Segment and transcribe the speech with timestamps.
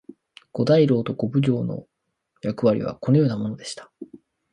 [0.51, 1.85] 五大老と五奉行の
[2.41, 3.91] 役割はこのようなものでした。